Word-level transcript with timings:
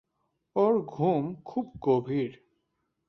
ওর 0.55 0.73
ঘুম 0.87 1.23
খুব 1.45 1.65
গভীর। 1.81 2.31